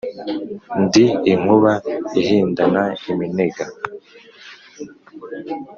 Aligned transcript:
Ndi 0.83 1.05
inkuba 1.31 1.73
ihindana 2.21 2.83
iminega. 3.11 3.65